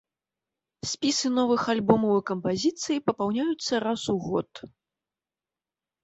[0.91, 4.51] Спісы новых альбомаў і кампазіцый папаўняюцца раз у год.